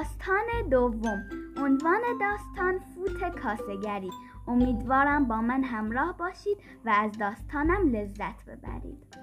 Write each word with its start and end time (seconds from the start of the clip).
داستان 0.00 0.68
دوم. 0.70 1.24
عنوان 1.56 2.00
داستان 2.20 2.78
فوت 2.78 3.40
کاسگری 3.40 4.10
امیدوارم 4.48 5.28
با 5.28 5.40
من 5.40 5.64
همراه 5.64 6.16
باشید 6.16 6.58
و 6.84 6.90
از 6.90 7.18
داستانم 7.18 7.88
لذت 7.88 8.44
ببرید. 8.44 9.16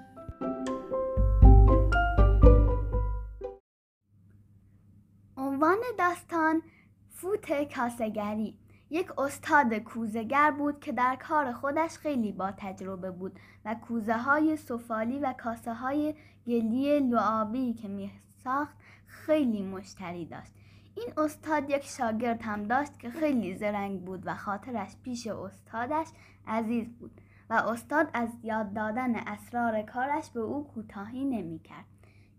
عنوان 5.36 5.78
داستان 5.98 6.62
فوت 7.10 7.74
کاسگری 7.74 8.58
یک 8.90 9.18
استاد 9.18 9.74
کوزگر 9.74 10.50
بود 10.50 10.80
که 10.80 10.92
در 10.92 11.16
کار 11.16 11.52
خودش 11.52 11.90
خیلی 11.90 12.32
با 12.32 12.52
تجربه 12.56 13.10
بود 13.10 13.40
و 13.64 13.74
کوزه 13.74 14.16
های 14.16 14.56
سفالی 14.56 15.18
و 15.18 15.34
کاسه 15.38 15.74
های 15.74 16.14
گلی 16.46 17.00
لعابی 17.00 17.74
که 17.74 17.88
می 17.88 18.10
ساخت 18.44 18.76
خیلی 19.06 19.62
مشتری 19.62 20.26
داشت. 20.26 20.52
این 20.98 21.12
استاد 21.16 21.70
یک 21.70 21.84
شاگرد 21.84 22.42
هم 22.42 22.62
داشت 22.62 22.98
که 22.98 23.10
خیلی 23.10 23.56
زرنگ 23.56 24.04
بود 24.04 24.22
و 24.26 24.34
خاطرش 24.34 24.96
پیش 25.02 25.26
استادش 25.26 26.06
عزیز 26.46 26.88
بود 26.98 27.20
و 27.50 27.54
استاد 27.54 28.10
از 28.14 28.28
یاد 28.42 28.72
دادن 28.72 29.16
اسرار 29.16 29.82
کارش 29.82 30.30
به 30.30 30.40
او 30.40 30.68
کوتاهی 30.68 31.24
نمی‌کرد. 31.24 31.84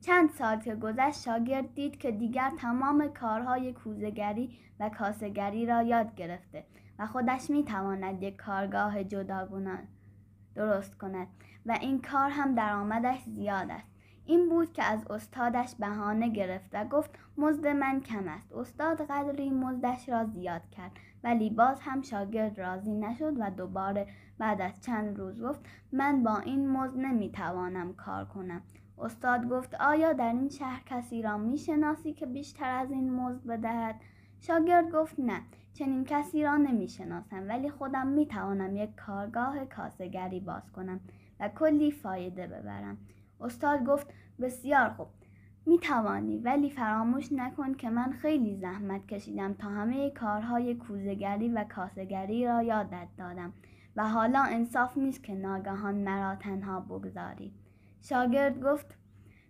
چند 0.02 0.30
سال 0.30 0.60
که 0.60 0.76
گذشت 0.76 1.22
شاگرد 1.22 1.74
دید 1.76 1.98
که 1.98 2.12
دیگر 2.12 2.52
تمام 2.58 3.08
کارهای 3.08 3.74
کوزگری 3.74 4.60
و 4.80 4.90
کاسگری 4.90 5.66
را 5.66 5.82
یاد 5.82 6.16
گرفته 6.16 6.66
و 7.00 7.08
خودش 7.08 7.50
می 7.50 7.64
تواند 7.64 8.24
یک 8.24 8.36
کارگاه 8.36 9.04
جداگانه 9.04 9.88
درست 10.56 10.98
کند 10.98 11.28
و 11.66 11.78
این 11.82 12.02
کار 12.02 12.30
هم 12.30 12.56
درآمدش 12.56 13.24
زیاد 13.24 13.72
است 13.72 13.99
این 14.30 14.50
بود 14.50 14.74
که 14.74 14.84
از 14.84 15.08
استادش 15.10 15.76
بهانه 15.76 16.30
گرفت 16.30 16.70
و 16.74 16.86
گفت 16.86 17.20
مزد 17.38 17.68
من 17.68 18.02
کم 18.02 18.28
است. 18.28 18.54
استاد 18.54 19.02
قدری 19.02 19.50
مزدش 19.50 20.10
را 20.10 20.26
زیاد 20.26 20.62
کرد 20.72 20.92
ولی 21.24 21.50
باز 21.50 21.80
هم 21.82 22.02
شاگرد 22.02 22.60
راضی 22.60 22.94
نشد 22.94 23.34
و 23.40 23.50
دوباره 23.50 24.08
بعد 24.38 24.62
از 24.62 24.82
چند 24.82 25.18
روز 25.20 25.42
گفت 25.42 25.60
من 25.92 26.24
با 26.24 26.38
این 26.38 26.70
مزد 26.70 26.98
نمی‌توانم 26.98 27.94
کار 27.94 28.26
کنم. 28.26 28.62
استاد 28.98 29.50
گفت 29.50 29.76
آیا 29.76 30.14
در 30.14 30.34
این 30.34 30.50
شهر 30.50 30.84
کسی 30.86 31.22
را 31.22 31.38
می‌شناسی 31.38 32.14
که 32.14 32.26
بیشتر 32.26 32.70
از 32.80 32.92
این 32.92 33.14
مزد 33.14 33.48
بدهد؟ 33.48 33.96
شاگرد 34.40 34.92
گفت 34.92 35.20
نه 35.20 35.42
چنین 35.74 36.04
کسی 36.04 36.44
را 36.44 36.58
نمی‌شناسم 36.58 37.48
ولی 37.48 37.70
خودم 37.70 38.08
می‌توانم 38.08 38.76
یک 38.76 38.96
کارگاه 38.96 39.66
کاسگری 39.66 40.40
باز 40.40 40.72
کنم 40.72 41.00
و 41.40 41.50
کلی 41.50 41.92
فایده 41.92 42.48
ببرم. 42.48 42.98
استاد 43.42 43.84
گفت 43.84 44.14
بسیار 44.42 44.90
خوب. 44.90 45.08
می 45.66 45.80
توانی 45.80 46.38
ولی 46.38 46.70
فراموش 46.70 47.32
نکن 47.32 47.74
که 47.74 47.90
من 47.90 48.12
خیلی 48.12 48.56
زحمت 48.56 49.08
کشیدم 49.08 49.54
تا 49.54 49.70
همه 49.70 50.10
کارهای 50.10 50.76
کوزگری 50.76 51.50
و 51.50 51.64
کاسگری 51.64 52.46
را 52.46 52.64
یادت 52.64 53.08
دادم 53.18 53.54
و 53.96 54.10
حالا 54.10 54.44
انصاف 54.44 54.98
نیست 54.98 55.24
که 55.24 55.34
ناگهان 55.34 55.96
مرا 55.96 56.36
تنها 56.36 56.80
بگذاری. 56.80 57.54
شاگرد 58.02 58.64
گفت 58.64 58.98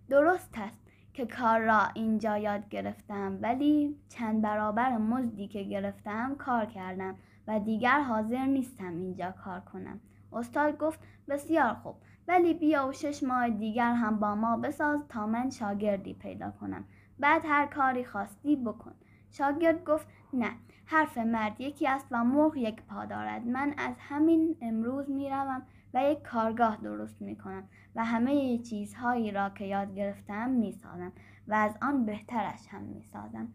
درست 0.09 0.53
است 0.57 0.79
که 1.13 1.25
کار 1.25 1.59
را 1.59 1.81
اینجا 1.95 2.37
یاد 2.37 2.69
گرفتم 2.69 3.39
ولی 3.41 3.95
چند 4.09 4.41
برابر 4.41 4.97
مزدی 4.97 5.47
که 5.47 5.63
گرفتم 5.63 6.35
کار 6.35 6.65
کردم 6.65 7.15
و 7.47 7.59
دیگر 7.59 7.99
حاضر 7.99 8.45
نیستم 8.45 8.97
اینجا 8.97 9.31
کار 9.31 9.59
کنم. 9.59 9.99
استاد 10.33 10.77
گفت 10.77 10.99
بسیار 11.29 11.73
خوب. 11.73 11.95
ولی 12.29 12.53
بیا 12.53 12.87
و 12.87 12.91
شش 12.91 13.23
ماه 13.23 13.49
دیگر 13.49 13.93
هم 13.93 14.19
با 14.19 14.35
ما 14.35 14.57
بساز 14.57 14.99
تا 15.09 15.27
من 15.27 15.49
شاگردی 15.49 16.13
پیدا 16.13 16.51
کنم. 16.51 16.83
بعد 17.19 17.41
هر 17.45 17.65
کاری 17.65 18.05
خواستی 18.05 18.55
بکن. 18.55 18.93
شاگرد 19.31 19.83
گفت 19.83 20.07
نه 20.33 20.51
حرف 20.85 21.17
مرد 21.17 21.61
یکی 21.61 21.87
است 21.87 22.07
و 22.11 22.23
مرغ 22.23 22.57
یک 22.57 22.81
پا 22.81 23.05
دارد. 23.05 23.47
من 23.47 23.73
از 23.77 23.95
همین 23.99 24.55
امروز 24.61 25.09
می‌روم 25.09 25.61
و 25.93 26.03
یک 26.03 26.23
کارگاه 26.23 26.77
درست 26.77 27.21
می 27.21 27.35
کنم 27.35 27.63
و 27.95 28.05
همه 28.05 28.57
چیزهایی 28.57 29.31
را 29.31 29.49
که 29.49 29.65
یاد 29.65 29.95
گرفتم 29.95 30.49
می 30.49 30.71
سازم 30.71 31.11
و 31.47 31.53
از 31.53 31.77
آن 31.81 32.05
بهترش 32.05 32.67
هم 32.67 32.81
می 32.81 33.01
سازم. 33.01 33.47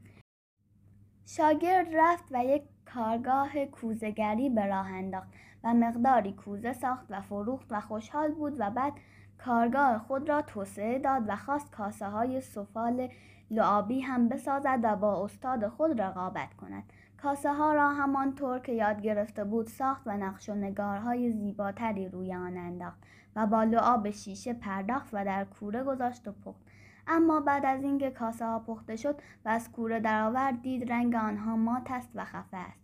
شاگرد 1.27 1.89
رفت 1.93 2.25
و 2.31 2.45
یک 2.45 2.63
کارگاه 2.95 3.67
کوزگری 3.67 4.51
به 4.51 4.67
راه 4.67 4.87
انداخت 4.87 5.29
و 5.65 5.75
مقداری 5.75 6.33
کوزه 6.33 6.73
ساخت 6.73 7.07
و 7.11 7.21
فروخت 7.21 7.67
و 7.71 7.81
خوشحال 7.81 8.33
بود 8.33 8.57
و 8.59 8.71
بعد 8.71 8.93
کارگاه 9.39 9.99
خود 9.99 10.29
را 10.29 10.43
توسعه 10.43 10.99
داد 10.99 11.23
و 11.29 11.37
خواست 11.37 11.73
کاسه 11.73 12.07
های 12.07 12.41
سفال 12.41 13.09
لعابی 13.51 14.01
هم 14.01 14.29
بسازد 14.29 14.81
و 14.83 14.97
با 14.97 15.25
استاد 15.25 15.69
خود 15.69 16.01
رقابت 16.01 16.55
کند. 16.55 16.83
کاسه 17.23 17.53
ها 17.53 17.75
را 17.75 17.91
همانطور 17.91 18.59
که 18.59 18.73
یاد 18.73 19.03
گرفته 19.03 19.45
بود 19.45 19.67
ساخت 19.67 20.03
و 20.07 20.17
نقش 20.17 20.49
و 20.49 20.55
نگارهای 20.55 21.33
زیباتری 21.33 22.09
روی 22.09 22.35
آن 22.35 22.57
انداخت 22.57 22.99
و 23.37 23.47
با 23.47 23.63
لعاب 23.65 24.11
شیشه 24.11 24.53
پرداخت 24.53 25.09
و 25.13 25.25
در 25.25 25.45
کوره 25.45 25.85
گذاشت 25.85 26.29
و 26.29 26.33
پخت. 26.33 26.63
اما 27.07 27.41
بعد 27.41 27.67
از 27.67 27.83
اینکه 27.83 28.11
کاسه 28.11 28.47
ها 28.47 28.59
پخته 28.59 28.97
شد 28.97 29.21
و 29.45 29.49
از 29.49 29.73
کوره 29.73 30.01
درآورد 30.01 30.63
دید 30.63 30.93
رنگ 30.93 31.15
آنها 31.15 31.57
مات 31.57 31.91
است 31.91 32.11
و 32.15 32.25
خفه 32.25 32.57
است 32.57 32.81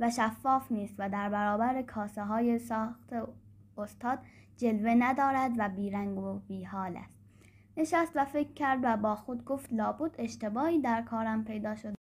و 0.00 0.10
شفاف 0.10 0.72
نیست 0.72 0.94
و 0.98 1.08
در 1.08 1.28
برابر 1.28 1.82
کاسه 1.82 2.24
های 2.24 2.58
ساخت 2.58 3.12
استاد 3.78 4.18
جلوه 4.56 4.94
ندارد 4.94 5.52
و 5.58 5.68
بیرنگ 5.68 6.18
و 6.18 6.38
بیحال 6.38 6.96
است. 6.96 7.16
نشست 7.76 8.12
و 8.14 8.24
فکر 8.24 8.52
کرد 8.52 8.80
و 8.82 8.96
با 8.96 9.14
خود 9.14 9.44
گفت 9.44 9.72
لابد 9.72 10.14
اشتباهی 10.18 10.80
در 10.80 11.02
کارم 11.02 11.44
پیدا 11.44 11.74
شد 11.74 11.95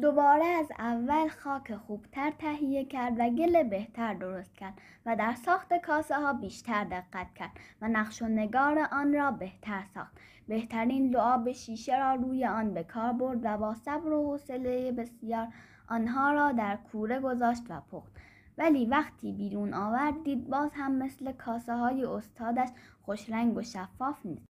دوباره 0.00 0.44
از 0.44 0.72
اول 0.78 1.28
خاک 1.28 1.76
خوبتر 1.76 2.30
تهیه 2.30 2.84
کرد 2.84 3.14
و 3.18 3.30
گل 3.30 3.62
بهتر 3.62 4.14
درست 4.14 4.54
کرد 4.54 4.80
و 5.06 5.16
در 5.16 5.34
ساخت 5.34 5.74
کاسه 5.74 6.14
ها 6.14 6.32
بیشتر 6.32 6.84
دقت 6.84 7.34
کرد 7.34 7.50
و 7.82 7.88
نقش 7.88 8.22
و 8.22 8.26
نگار 8.26 8.88
آن 8.92 9.12
را 9.12 9.30
بهتر 9.30 9.82
ساخت. 9.94 10.12
بهترین 10.48 11.10
لعاب 11.10 11.52
شیشه 11.52 11.98
را 11.98 12.14
روی 12.14 12.46
آن 12.46 12.74
به 12.74 12.82
کار 12.82 13.12
برد 13.12 13.40
و 13.42 13.56
با 13.58 13.74
صبر 13.74 14.12
و 14.12 14.30
حوصله 14.30 14.92
بسیار 14.92 15.48
آنها 15.88 16.32
را 16.32 16.52
در 16.52 16.76
کوره 16.92 17.20
گذاشت 17.20 17.62
و 17.68 17.80
پخت. 17.80 18.12
ولی 18.58 18.86
وقتی 18.86 19.32
بیرون 19.32 19.74
آورد 19.74 20.24
دید 20.24 20.48
باز 20.48 20.70
هم 20.74 20.92
مثل 20.92 21.32
کاسه 21.32 21.74
های 21.74 22.04
استادش 22.04 22.68
خوشرنگ 23.02 23.56
و 23.56 23.62
شفاف 23.62 24.26
نیست. 24.26 24.49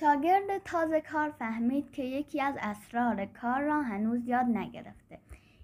شاگرد 0.00 0.58
تازه 0.64 1.00
کار 1.00 1.30
فهمید 1.30 1.90
که 1.90 2.02
یکی 2.02 2.40
از 2.40 2.54
اسرار 2.60 3.26
کار 3.26 3.62
را 3.62 3.82
هنوز 3.82 4.28
یاد 4.28 4.46
نگرفته 4.46 5.18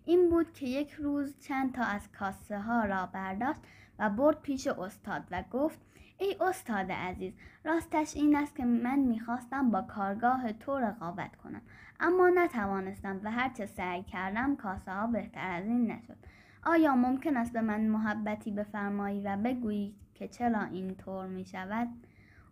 این 0.04 0.30
بود 0.30 0.52
که 0.52 0.66
یک 0.66 0.90
روز 0.90 1.40
چند 1.40 1.74
تا 1.74 1.82
از 1.84 2.12
کاسه 2.12 2.58
ها 2.58 2.84
را 2.84 3.06
برداشت 3.06 3.60
و 3.98 4.10
برد 4.10 4.42
پیش 4.42 4.66
استاد 4.66 5.22
و 5.30 5.44
گفت 5.52 5.80
ای 6.18 6.36
استاد 6.40 6.92
عزیز 6.92 7.32
راستش 7.64 8.16
این 8.16 8.36
است 8.36 8.56
که 8.56 8.64
من 8.64 8.98
می‌خواستم 8.98 9.70
با 9.70 9.82
کارگاه 9.82 10.52
تو 10.52 10.78
رقابت 10.78 11.36
کنم 11.36 11.62
اما 12.00 12.28
نتوانستم 12.28 13.20
و 13.24 13.30
هرچه 13.30 13.66
سعی 13.66 14.02
کردم 14.02 14.56
کاسه 14.56 14.92
ها 14.92 15.06
بهتر 15.06 15.50
از 15.50 15.64
این 15.64 15.90
نشد 15.90 16.16
آیا 16.62 16.96
ممکن 16.96 17.36
است 17.36 17.52
به 17.52 17.60
من 17.60 17.86
محبتی 17.86 18.50
بفرمایی 18.50 19.20
و 19.20 19.36
بگویی 19.36 19.94
که 20.14 20.28
چرا 20.28 20.62
این 20.62 20.94
طور 20.94 21.26
می 21.26 21.44
شود؟ 21.44 21.88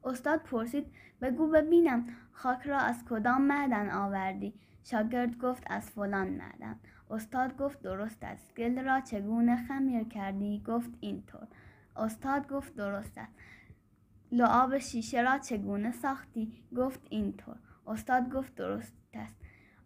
استاد 0.09 0.43
پرسید 0.43 0.87
بگو 1.23 1.47
ببینم 1.47 2.07
خاک 2.33 2.63
را 2.63 2.79
از 2.79 3.05
کدام 3.05 3.43
معدن 3.43 3.91
آوردی؟ 3.91 4.55
شاگرد 4.85 5.39
گفت 5.39 5.63
از 5.67 5.91
فلان 5.91 6.29
معدن. 6.29 6.77
استاد 7.11 7.57
گفت 7.57 7.83
درست 7.83 8.25
است. 8.25 8.55
گل 8.57 8.85
را 8.85 9.01
چگونه 9.01 9.57
خمیر 9.57 10.05
کردی؟ 10.05 10.63
گفت 10.67 10.91
اینطور. 11.01 11.47
استاد 11.97 12.49
گفت 12.49 12.75
درست 12.75 13.19
است. 13.19 13.33
لعاب 14.33 14.79
شیشه 14.79 15.23
را 15.23 15.39
چگونه 15.39 15.93
ساختی؟ 15.93 16.53
گفت 16.77 17.01
اینطور. 17.11 17.57
استاد 17.87 18.31
گفت 18.31 18.55
درست 18.55 18.95
است. 19.15 19.37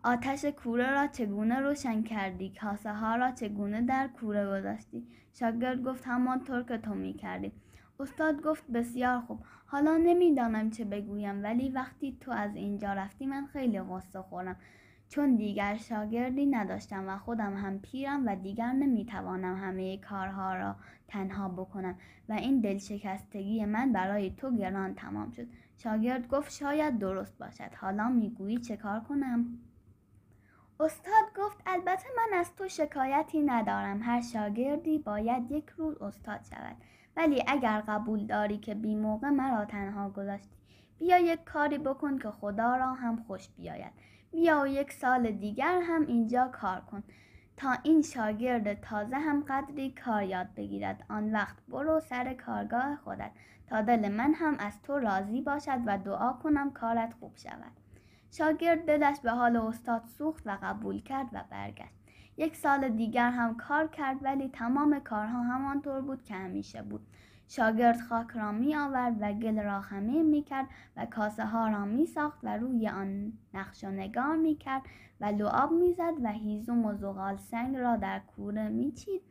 آتش 0.04 0.44
کوره 0.44 0.90
را 0.90 1.06
چگونه 1.06 1.60
روشن 1.60 2.02
کردی؟ 2.02 2.54
کاسه 2.60 2.92
ها 2.92 3.16
را 3.16 3.30
چگونه 3.30 3.82
در 3.82 4.08
کوره 4.08 4.46
گذاشتی؟ 4.46 5.06
شاگرد 5.34 5.82
گفت 5.82 6.06
همانطور 6.06 6.62
که 6.62 6.78
تو 6.78 6.94
می 6.94 7.14
کردی 7.14 7.52
استاد 8.02 8.42
گفت 8.42 8.64
بسیار 8.70 9.20
خوب. 9.20 9.40
حالا 9.66 9.96
نمی‌دانم 9.96 10.70
چه 10.70 10.84
بگویم 10.84 11.42
ولی 11.42 11.68
وقتی 11.68 12.18
تو 12.20 12.32
از 12.32 12.56
اینجا 12.56 12.92
رفتی 12.92 13.26
من 13.26 13.46
خیلی 13.46 13.80
غصه 13.80 14.22
خورم. 14.22 14.56
چون 15.08 15.36
دیگر 15.36 15.76
شاگردی 15.76 16.46
نداشتم 16.46 17.08
و 17.08 17.18
خودم 17.18 17.56
هم 17.56 17.78
پیرم 17.78 18.26
و 18.26 18.36
دیگر 18.36 18.72
نمی‌توانم 18.72 19.56
همه 19.56 19.96
کارها 19.98 20.54
را 20.54 20.76
تنها 21.08 21.48
بکنم 21.48 21.98
و 22.28 22.32
این 22.32 22.60
دلشکستگی 22.60 23.64
من 23.64 23.92
برای 23.92 24.30
تو 24.30 24.56
گران 24.56 24.94
تمام 24.94 25.30
شد. 25.30 25.46
شاگرد 25.76 26.28
گفت 26.28 26.52
شاید 26.52 26.98
درست 26.98 27.38
باشد. 27.38 27.74
حالا 27.80 28.08
می‌گویی 28.08 28.58
چه 28.58 28.76
کار 28.76 29.00
کنم؟ 29.00 29.58
استاد 30.80 31.24
گفت 31.36 31.62
البته 31.66 32.06
من 32.16 32.38
از 32.38 32.56
تو 32.56 32.68
شکایتی 32.68 33.42
ندارم. 33.42 34.02
هر 34.02 34.20
شاگردی 34.20 34.98
باید 34.98 35.50
یک 35.50 35.68
روز 35.68 36.02
استاد 36.02 36.40
شود. 36.50 36.76
ولی 37.16 37.42
اگر 37.46 37.80
قبول 37.80 38.26
داری 38.26 38.58
که 38.58 38.74
بی 38.74 38.94
موقع 38.94 39.28
مرا 39.28 39.64
تنها 39.64 40.10
گذاشتی. 40.10 40.56
بیا 40.98 41.18
یک 41.18 41.44
کاری 41.44 41.78
بکن 41.78 42.18
که 42.18 42.30
خدا 42.30 42.76
را 42.76 42.92
هم 42.92 43.24
خوش 43.26 43.48
بیاید. 43.48 43.92
بیا 44.30 44.62
و 44.62 44.66
یک 44.66 44.92
سال 44.92 45.30
دیگر 45.30 45.80
هم 45.82 46.06
اینجا 46.06 46.48
کار 46.48 46.80
کن. 46.80 47.02
تا 47.56 47.72
این 47.82 48.02
شاگرد 48.02 48.80
تازه 48.80 49.16
هم 49.16 49.44
قدری 49.48 49.90
کار 50.04 50.22
یاد 50.22 50.54
بگیرد. 50.56 51.04
آن 51.08 51.32
وقت 51.32 51.56
برو 51.68 52.00
سر 52.00 52.34
کارگاه 52.34 52.96
خودت. 52.96 53.30
تا 53.66 53.82
دل 53.82 54.08
من 54.08 54.34
هم 54.34 54.56
از 54.58 54.82
تو 54.82 54.98
راضی 54.98 55.40
باشد 55.40 55.78
و 55.86 55.98
دعا 55.98 56.32
کنم 56.32 56.70
کارت 56.70 57.14
خوب 57.20 57.36
شود. 57.36 57.72
شاگرد 58.30 58.86
دلش 58.86 59.20
به 59.20 59.30
حال 59.30 59.56
استاد 59.56 60.02
سوخت 60.18 60.42
و 60.46 60.58
قبول 60.62 61.02
کرد 61.02 61.26
و 61.32 61.44
برگشت. 61.50 62.01
یک 62.36 62.56
سال 62.56 62.88
دیگر 62.88 63.30
هم 63.30 63.56
کار 63.56 63.86
کرد 63.86 64.16
ولی 64.22 64.48
تمام 64.48 65.00
کارها 65.00 65.42
همانطور 65.42 66.00
بود 66.00 66.24
که 66.24 66.34
همیشه 66.34 66.82
بود 66.82 67.06
شاگرد 67.48 68.00
خاک 68.00 68.30
را 68.30 68.52
می 68.52 68.76
آورد 68.76 69.16
و 69.20 69.32
گل 69.32 69.62
را 69.62 69.80
خمیر 69.80 70.22
می 70.22 70.42
کرد 70.42 70.66
و 70.96 71.06
کاسه 71.06 71.46
ها 71.46 71.68
را 71.68 71.84
می 71.84 72.06
ساخت 72.06 72.38
و 72.42 72.56
روی 72.56 72.88
آن 72.88 73.32
نقش 73.54 73.84
و 73.84 73.90
نگار 73.90 74.36
می 74.36 74.54
کرد 74.54 74.82
و 75.20 75.24
لعاب 75.24 75.72
می 75.72 75.92
زد 75.92 76.14
و 76.22 76.32
هیزم 76.32 76.84
و 76.84 76.94
زغال 76.94 77.36
سنگ 77.36 77.76
را 77.76 77.96
در 77.96 78.18
کوره 78.18 78.68
می 78.68 78.92
چید 78.92 79.22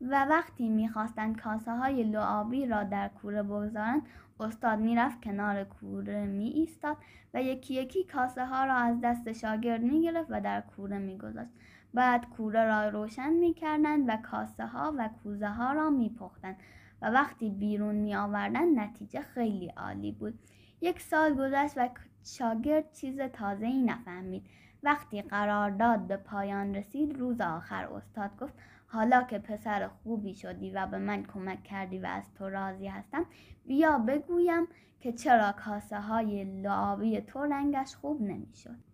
و 0.00 0.24
وقتی 0.24 0.68
می‌خواستند 0.68 1.40
کاسه 1.40 1.72
های 1.72 2.02
لعابی 2.02 2.66
را 2.66 2.84
در 2.84 3.08
کوره 3.08 3.42
بگذارند 3.42 4.02
استاد 4.40 4.78
می‌رفت 4.78 5.22
کنار 5.22 5.64
کوره 5.64 6.26
می 6.26 6.48
ایستاد 6.48 6.96
و 7.34 7.42
یکی 7.42 7.74
یکی 7.74 8.04
کاسه 8.04 8.46
ها 8.46 8.64
را 8.64 8.74
از 8.74 9.00
دست 9.00 9.32
شاگرد 9.32 9.82
می 9.82 10.02
گرفت 10.02 10.30
و 10.30 10.40
در 10.40 10.60
کوره 10.60 10.98
می 10.98 11.18
گذاشت. 11.18 11.50
بعد 11.94 12.28
کوره 12.28 12.64
را 12.64 12.88
روشن 12.88 13.32
می 13.32 13.54
کردند 13.54 14.08
و 14.08 14.16
کاسه 14.16 14.66
ها 14.66 14.94
و 14.98 15.10
کوزه 15.22 15.48
ها 15.48 15.72
را 15.72 15.90
می 15.90 16.08
پختند 16.08 16.56
و 17.02 17.10
وقتی 17.10 17.50
بیرون 17.50 17.94
می 17.94 18.14
آوردن 18.14 18.78
نتیجه 18.78 19.20
خیلی 19.20 19.68
عالی 19.68 20.12
بود. 20.12 20.38
یک 20.80 21.00
سال 21.00 21.34
گذشت 21.34 21.78
و 21.78 21.88
شاگرد 22.24 22.92
چیز 22.92 23.20
تازه 23.20 23.66
ای 23.66 23.82
نفهمید. 23.82 24.46
وقتی 24.82 25.22
قرارداد 25.22 26.06
به 26.06 26.16
پایان 26.16 26.74
رسید 26.74 27.18
روز 27.18 27.40
آخر 27.40 27.84
استاد 27.84 28.30
گفت 28.40 28.54
حالا 28.86 29.22
که 29.22 29.38
پسر 29.38 29.88
خوبی 29.88 30.34
شدی 30.34 30.70
و 30.70 30.86
به 30.86 30.98
من 30.98 31.22
کمک 31.22 31.62
کردی 31.62 31.98
و 31.98 32.06
از 32.06 32.34
تو 32.34 32.48
راضی 32.48 32.86
هستم 32.86 33.26
بیا 33.66 33.98
بگویم 33.98 34.66
که 35.00 35.12
چرا 35.12 35.52
کاسه 35.52 36.00
های 36.00 36.44
لعابی 36.62 37.20
تو 37.20 37.44
رنگش 37.44 37.96
خوب 37.96 38.22
نمی‌شد. 38.22 38.89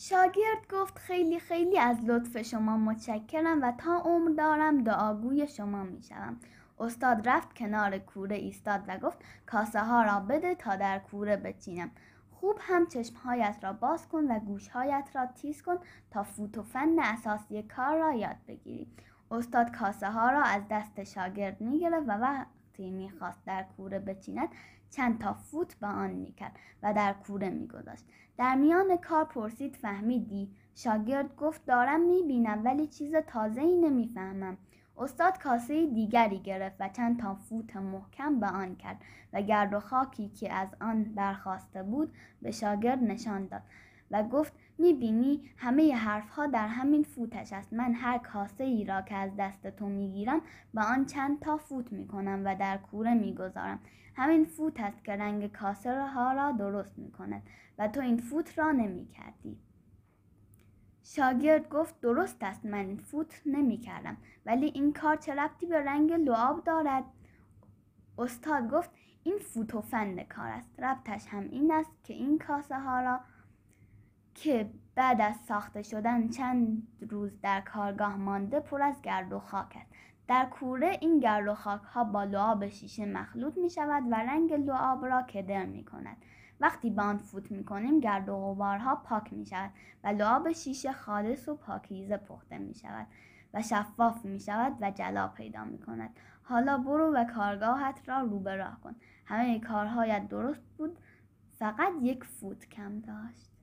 شاگرد 0.00 0.68
گفت 0.70 0.98
خیلی 0.98 1.38
خیلی 1.38 1.78
از 1.78 2.04
لطف 2.04 2.42
شما 2.42 2.76
متشکرم 2.76 3.62
و 3.62 3.72
تا 3.78 3.96
عمر 3.96 4.30
دارم 4.30 4.84
دعاگوی 4.84 5.46
شما 5.46 5.82
می‌شوم. 5.82 6.36
استاد 6.80 7.28
رفت 7.28 7.54
کنار 7.56 7.98
کوره 7.98 8.36
ایستاد 8.36 8.84
و 8.88 8.98
گفت 8.98 9.18
کاسه 9.46 9.80
ها 9.80 10.02
را 10.02 10.20
بده 10.20 10.54
تا 10.54 10.76
در 10.76 10.98
کوره 10.98 11.36
بچینم. 11.36 11.90
خوب 12.30 12.58
هم 12.60 12.86
چشمهایت 12.86 13.58
را 13.62 13.72
باز 13.72 14.08
کن 14.08 14.24
و 14.30 14.38
گوشهایت 14.38 15.10
را 15.14 15.26
تیز 15.26 15.62
کن 15.62 15.76
تا 16.10 16.22
فوت 16.22 16.58
و 16.58 16.62
فن 16.62 16.98
اساسی 16.98 17.62
کار 17.62 17.98
را 17.98 18.12
یاد 18.12 18.36
بگیری. 18.48 18.86
استاد 19.30 19.76
کاسه 19.76 20.10
ها 20.10 20.30
را 20.30 20.42
از 20.42 20.62
دست 20.70 21.04
شاگرد 21.04 21.60
می 21.60 21.78
گرفت 21.78 22.08
و 22.08 22.12
وقتی 22.12 22.90
می‌خواست 22.90 23.44
در 23.46 23.64
کوره 23.76 23.98
بچیند 23.98 24.48
چند 24.90 25.20
تا 25.20 25.32
فوت 25.32 25.74
به 25.74 25.86
آن 25.86 26.10
می‌کرد 26.10 26.56
و 26.82 26.94
در 26.94 27.12
کوره 27.12 27.50
میگذاشت. 27.50 28.04
در 28.36 28.54
میان 28.54 28.96
کار 28.96 29.24
پرسید 29.24 29.76
فهمیدی؟ 29.76 30.50
شاگرد 30.74 31.36
گفت 31.36 31.66
دارم 31.66 32.00
می‌بینم 32.00 32.64
ولی 32.64 32.86
چیز 32.86 33.14
تازه 33.14 33.60
ای 33.60 33.76
نمی‌فهمم. 33.76 34.56
استاد 34.98 35.38
کاسه 35.38 35.86
دیگری 35.86 36.38
گرفت 36.38 36.76
و 36.80 36.88
چند 36.88 37.20
تا 37.20 37.34
فوت 37.34 37.76
محکم 37.76 38.40
به 38.40 38.46
آن 38.46 38.76
کرد 38.76 39.00
و 39.32 39.42
گرد 39.42 39.74
و 39.74 39.80
خاکی 39.80 40.28
که 40.28 40.52
از 40.52 40.68
آن 40.80 41.04
برخواسته 41.04 41.82
بود 41.82 42.12
به 42.42 42.50
شاگرد 42.50 43.04
نشان 43.04 43.46
داد. 43.46 43.62
و 44.10 44.22
گفت 44.22 44.52
می‌بینی 44.78 45.50
همه 45.56 45.94
حرف 45.94 46.30
ها 46.30 46.46
در 46.46 46.66
همین 46.66 47.02
فوتش 47.02 47.52
است. 47.52 47.72
من 47.72 47.92
هر 47.94 48.18
کاسه 48.18 48.64
ای 48.64 48.84
را 48.84 49.02
که 49.02 49.14
از 49.14 49.30
دست 49.38 49.66
تو 49.66 49.88
می‌گیرم 49.88 50.40
به 50.74 50.82
آن 50.82 51.06
چند 51.06 51.40
تا 51.40 51.56
فوت 51.56 51.92
می‌کنم 51.92 52.42
و 52.44 52.56
در 52.56 52.76
کوره 52.76 53.14
می‌گذارم. 53.14 53.78
همین 54.16 54.44
فوت 54.44 54.80
است 54.80 55.04
که 55.04 55.12
رنگ 55.12 55.52
کاسه 55.52 56.06
ها 56.06 56.32
را 56.32 56.52
درست 56.52 56.98
می‌کند 56.98 57.42
و 57.78 57.88
تو 57.88 58.00
این 58.00 58.16
فوت 58.16 58.58
را 58.58 58.72
نمی‌کردی. 58.72 59.58
شاگرد 61.04 61.68
گفت 61.68 62.00
درست 62.00 62.42
است 62.42 62.64
من 62.64 62.96
فوت 62.96 63.42
نمی 63.46 63.78
کردم 63.78 64.16
ولی 64.46 64.66
این 64.66 64.92
کار 64.92 65.16
چه 65.16 65.34
ربطی 65.34 65.66
به 65.66 65.84
رنگ 65.84 66.12
لعاب 66.12 66.64
دارد؟ 66.64 67.04
استاد 68.18 68.70
گفت 68.70 68.90
این 69.22 69.38
فوت 69.38 69.74
و 69.74 69.80
فن 69.80 70.22
کار 70.22 70.46
است. 70.46 70.80
ربطش 70.80 71.26
هم 71.26 71.42
این 71.42 71.72
است 71.72 71.90
که 72.04 72.14
این 72.14 72.38
کاسه 72.38 72.78
ها 72.78 73.00
را 73.00 73.20
که 74.42 74.70
بعد 74.94 75.20
از 75.20 75.36
ساخته 75.48 75.82
شدن 75.82 76.28
چند 76.28 76.88
روز 77.10 77.40
در 77.40 77.60
کارگاه 77.60 78.16
مانده 78.16 78.60
پر 78.60 78.82
از 78.82 79.02
گرد 79.02 79.32
و 79.32 79.38
خاک 79.38 79.76
است. 79.76 79.90
در 80.28 80.46
کوره 80.46 80.98
این 81.00 81.20
گرد 81.20 81.48
و 81.48 81.54
خاک 81.54 81.82
ها 81.82 82.04
با 82.04 82.24
لعاب 82.24 82.68
شیشه 82.68 83.06
مخلوط 83.06 83.58
می 83.58 83.70
شود 83.70 84.02
و 84.10 84.14
رنگ 84.14 84.52
لعاب 84.52 85.06
را 85.06 85.22
کدر 85.22 85.66
می 85.66 85.84
کند 85.84 86.16
وقتی 86.60 86.90
به 86.90 87.02
آن 87.02 87.18
فوت 87.18 87.50
می 87.50 87.64
کنیم 87.64 88.00
گرد 88.00 88.28
و 88.28 88.36
غبارها 88.36 88.96
پاک 88.96 89.32
می 89.32 89.46
شود 89.46 89.70
و 90.04 90.08
لعاب 90.08 90.52
شیشه 90.52 90.92
خالص 90.92 91.48
و 91.48 91.54
پاکیزه 91.54 92.16
پخته 92.16 92.58
می 92.58 92.74
شود 92.74 93.06
و 93.54 93.62
شفاف 93.62 94.24
می 94.24 94.40
شود 94.40 94.76
و 94.80 94.90
جلا 94.90 95.28
پیدا 95.28 95.64
می 95.64 95.78
کند 95.78 96.10
حالا 96.42 96.78
برو 96.78 97.14
و 97.14 97.24
کارگاهت 97.24 98.08
را 98.08 98.20
رو 98.20 98.40
به 98.40 98.56
راه 98.56 98.80
کن. 98.80 98.96
همه 99.24 99.60
کارهایت 99.60 100.28
درست 100.28 100.62
بود 100.78 100.98
فقط 101.58 101.92
یک 102.02 102.24
فوت 102.24 102.68
کم 102.68 103.00
داشت. 103.00 103.57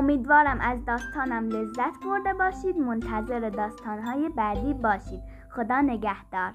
امیدوارم 0.00 0.60
از 0.60 0.84
داستانم 0.84 1.48
لذت 1.48 2.04
برده 2.04 2.34
باشید 2.34 2.76
منتظر 2.76 3.50
داستانهای 3.50 4.28
بعدی 4.28 4.74
باشید. 4.74 5.20
خدا 5.50 5.80
نگهدار. 5.80 6.52